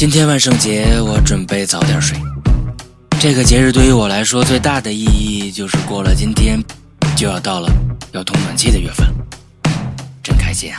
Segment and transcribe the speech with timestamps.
[0.00, 2.16] 今天万圣节，我准备早点睡。
[3.20, 6.58] 这个节日对于我来说，最大的意义就是过了今天，
[7.14, 7.70] 就要到了
[8.10, 9.06] 要通暖气的月份，
[10.22, 10.78] 真开心啊！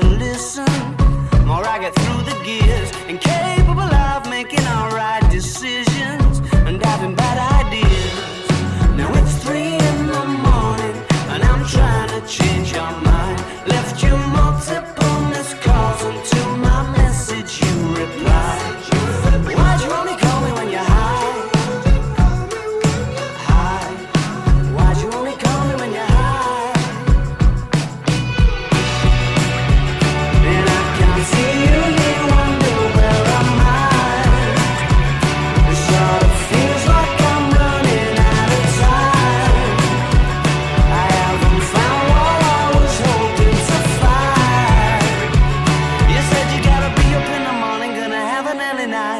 [0.18, 0.73] listen.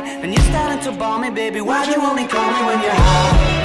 [0.06, 3.63] And you're starting to bore me, baby Why'd you only call me when you're high?